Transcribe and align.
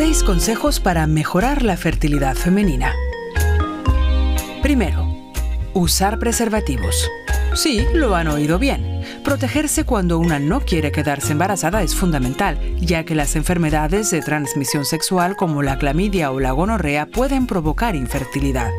6 0.00 0.22
consejos 0.22 0.80
para 0.80 1.06
mejorar 1.06 1.62
la 1.62 1.76
fertilidad 1.76 2.34
femenina. 2.34 2.94
Primero, 4.62 5.06
usar 5.74 6.18
preservativos. 6.18 7.06
Sí, 7.52 7.84
lo 7.92 8.16
han 8.16 8.28
oído 8.28 8.58
bien. 8.58 9.02
Protegerse 9.22 9.84
cuando 9.84 10.18
una 10.18 10.38
no 10.38 10.62
quiere 10.62 10.90
quedarse 10.90 11.32
embarazada 11.32 11.82
es 11.82 11.94
fundamental, 11.94 12.58
ya 12.78 13.04
que 13.04 13.14
las 13.14 13.36
enfermedades 13.36 14.10
de 14.10 14.22
transmisión 14.22 14.86
sexual 14.86 15.36
como 15.36 15.62
la 15.62 15.76
clamidia 15.76 16.30
o 16.30 16.40
la 16.40 16.52
gonorrea 16.52 17.04
pueden 17.04 17.46
provocar 17.46 17.94
infertilidad. 17.94 18.70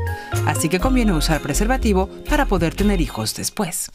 Así 0.48 0.70
que 0.70 0.80
conviene 0.80 1.14
usar 1.14 1.40
preservativo 1.42 2.10
para 2.28 2.48
poder 2.48 2.74
tener 2.74 3.00
hijos 3.00 3.36
después. 3.36 3.92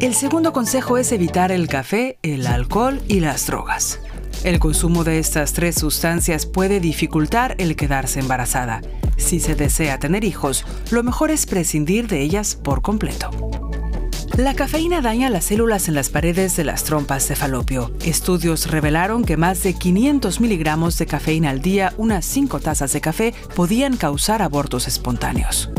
El 0.00 0.14
segundo 0.14 0.52
consejo 0.52 0.98
es 0.98 1.10
evitar 1.10 1.50
el 1.50 1.66
café, 1.66 2.18
el 2.22 2.46
alcohol 2.46 3.00
y 3.08 3.18
las 3.18 3.48
drogas. 3.48 3.98
El 4.44 4.58
consumo 4.58 5.04
de 5.04 5.20
estas 5.20 5.52
tres 5.52 5.76
sustancias 5.76 6.46
puede 6.46 6.80
dificultar 6.80 7.54
el 7.58 7.76
quedarse 7.76 8.18
embarazada. 8.18 8.80
Si 9.16 9.38
se 9.38 9.54
desea 9.54 10.00
tener 10.00 10.24
hijos, 10.24 10.64
lo 10.90 11.04
mejor 11.04 11.30
es 11.30 11.46
prescindir 11.46 12.08
de 12.08 12.22
ellas 12.22 12.56
por 12.56 12.82
completo. 12.82 13.30
La 14.36 14.54
cafeína 14.54 15.00
daña 15.00 15.30
las 15.30 15.44
células 15.44 15.86
en 15.86 15.94
las 15.94 16.08
paredes 16.08 16.56
de 16.56 16.64
las 16.64 16.82
trompas 16.82 17.28
de 17.28 17.36
falopio. 17.36 17.92
Estudios 18.04 18.68
revelaron 18.68 19.24
que 19.24 19.36
más 19.36 19.62
de 19.62 19.74
500 19.74 20.40
miligramos 20.40 20.98
de 20.98 21.06
cafeína 21.06 21.50
al 21.50 21.62
día, 21.62 21.94
unas 21.96 22.24
5 22.24 22.58
tazas 22.58 22.92
de 22.92 23.00
café, 23.00 23.34
podían 23.54 23.96
causar 23.96 24.42
abortos 24.42 24.88
espontáneos. 24.88 25.70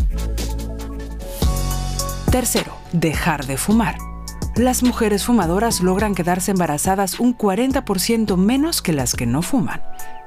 Tercero, 2.32 2.78
dejar 2.94 3.46
de 3.46 3.58
fumar 3.58 4.13
las 4.56 4.84
mujeres 4.84 5.26
fumadoras 5.26 5.82
logran 5.82 6.14
quedarse 6.14 6.52
embarazadas 6.52 7.20
un 7.20 7.36
40% 7.36 8.38
menos 8.38 8.82
que 8.82 8.94
las 8.94 9.16
que 9.16 9.26
no 9.26 9.42
fuman. 9.42 9.82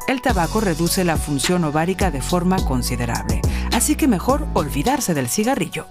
El 0.08 0.20
tabaco 0.20 0.60
reduce 0.60 1.04
la 1.04 1.16
función 1.16 1.64
ovárica 1.64 2.10
de 2.10 2.22
forma 2.22 2.56
considerable, 2.64 3.40
así 3.72 3.94
que 3.94 4.08
mejor 4.08 4.46
olvidarse 4.54 5.14
del 5.14 5.28
cigarrillo. 5.28 5.86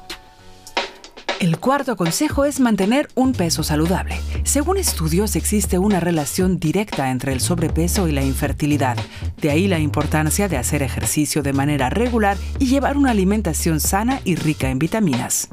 El 1.39 1.59
cuarto 1.59 1.97
consejo 1.97 2.45
es 2.45 2.61
mantener 2.61 3.09
un 3.13 3.33
peso 3.33 3.61
saludable. 3.61 4.17
Según 4.43 4.77
estudios 4.77 5.35
existe 5.35 5.77
una 5.77 5.99
relación 5.99 6.59
directa 6.59 7.11
entre 7.11 7.33
el 7.33 7.41
sobrepeso 7.41 8.07
y 8.07 8.13
la 8.13 8.23
infertilidad. 8.23 8.97
De 9.41 9.51
ahí 9.51 9.67
la 9.67 9.79
importancia 9.79 10.47
de 10.47 10.57
hacer 10.57 10.81
ejercicio 10.81 11.43
de 11.43 11.51
manera 11.51 11.89
regular 11.89 12.38
y 12.57 12.67
llevar 12.67 12.95
una 12.95 13.11
alimentación 13.11 13.81
sana 13.81 14.21
y 14.23 14.35
rica 14.35 14.69
en 14.69 14.79
vitaminas. 14.79 15.49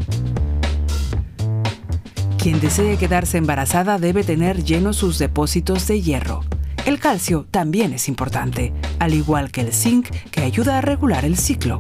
Quien 2.43 2.59
desee 2.59 2.97
quedarse 2.97 3.39
embarazada 3.39 3.99
debe 3.99 4.25
tener 4.25 4.65
llenos 4.65 4.97
sus 4.97 5.17
depósitos 5.17 5.87
de 5.87 6.03
hierro. 6.03 6.41
El 6.87 6.99
calcio 6.99 7.47
también 7.49 7.93
es 7.93 8.09
importante, 8.09 8.73
al 8.99 9.15
igual 9.15 9.53
que 9.53 9.61
el 9.61 9.73
zinc 9.73 10.09
que 10.33 10.41
ayuda 10.41 10.79
a 10.79 10.81
regular 10.81 11.25
el 11.25 11.39
ciclo. 11.39 11.79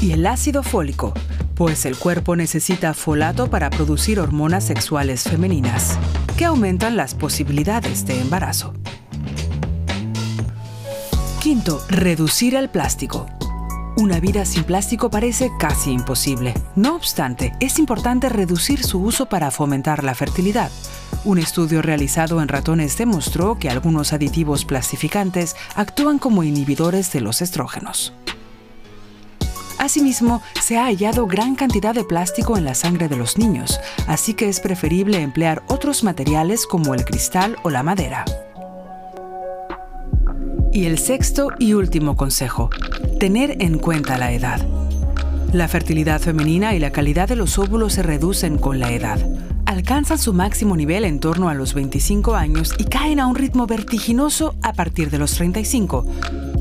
Y 0.00 0.12
el 0.12 0.26
ácido 0.26 0.62
fólico, 0.62 1.12
pues 1.54 1.84
el 1.84 1.98
cuerpo 1.98 2.36
necesita 2.36 2.94
folato 2.94 3.50
para 3.50 3.68
producir 3.68 4.18
hormonas 4.18 4.64
sexuales 4.64 5.24
femeninas, 5.24 5.98
que 6.38 6.46
aumentan 6.46 6.96
las 6.96 7.14
posibilidades 7.14 8.06
de 8.06 8.18
embarazo. 8.18 8.72
Quinto, 11.42 11.84
reducir 11.90 12.54
el 12.54 12.70
plástico. 12.70 13.26
Una 13.96 14.20
vida 14.20 14.46
sin 14.46 14.64
plástico 14.64 15.10
parece 15.10 15.52
casi 15.58 15.90
imposible. 15.90 16.54
No 16.76 16.96
obstante, 16.96 17.52
es 17.60 17.78
importante 17.78 18.30
reducir 18.30 18.82
su 18.82 19.02
uso 19.02 19.26
para 19.26 19.50
fomentar 19.50 20.02
la 20.02 20.14
fertilidad. 20.14 20.70
Un 21.24 21.38
estudio 21.38 21.82
realizado 21.82 22.40
en 22.40 22.48
ratones 22.48 22.96
demostró 22.96 23.58
que 23.58 23.68
algunos 23.68 24.14
aditivos 24.14 24.64
plastificantes 24.64 25.56
actúan 25.74 26.18
como 26.18 26.42
inhibidores 26.42 27.12
de 27.12 27.20
los 27.20 27.42
estrógenos. 27.42 28.14
Asimismo, 29.78 30.42
se 30.60 30.78
ha 30.78 30.84
hallado 30.84 31.26
gran 31.26 31.54
cantidad 31.54 31.94
de 31.94 32.04
plástico 32.04 32.56
en 32.56 32.64
la 32.64 32.74
sangre 32.74 33.08
de 33.08 33.16
los 33.16 33.36
niños, 33.36 33.78
así 34.06 34.32
que 34.32 34.48
es 34.48 34.60
preferible 34.60 35.20
emplear 35.20 35.64
otros 35.68 36.02
materiales 36.02 36.66
como 36.66 36.94
el 36.94 37.04
cristal 37.04 37.56
o 37.62 37.68
la 37.68 37.82
madera. 37.82 38.24
Y 40.72 40.86
el 40.86 40.98
sexto 40.98 41.50
y 41.58 41.74
último 41.74 42.16
consejo, 42.16 42.70
tener 43.20 43.56
en 43.60 43.78
cuenta 43.78 44.16
la 44.16 44.32
edad. 44.32 44.66
La 45.52 45.68
fertilidad 45.68 46.18
femenina 46.18 46.74
y 46.74 46.78
la 46.78 46.92
calidad 46.92 47.28
de 47.28 47.36
los 47.36 47.58
óvulos 47.58 47.92
se 47.92 48.02
reducen 48.02 48.56
con 48.56 48.80
la 48.80 48.90
edad. 48.90 49.18
Alcanzan 49.66 50.18
su 50.18 50.32
máximo 50.32 50.74
nivel 50.74 51.04
en 51.04 51.20
torno 51.20 51.50
a 51.50 51.54
los 51.54 51.74
25 51.74 52.34
años 52.34 52.72
y 52.78 52.84
caen 52.84 53.20
a 53.20 53.26
un 53.26 53.36
ritmo 53.36 53.66
vertiginoso 53.66 54.54
a 54.62 54.72
partir 54.72 55.10
de 55.10 55.18
los 55.18 55.34
35. 55.34 56.06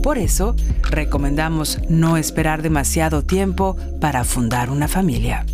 Por 0.03 0.17
eso, 0.17 0.55
recomendamos 0.89 1.79
no 1.87 2.17
esperar 2.17 2.61
demasiado 2.61 3.23
tiempo 3.23 3.77
para 4.01 4.25
fundar 4.25 4.69
una 4.69 4.89
familia. 4.89 5.45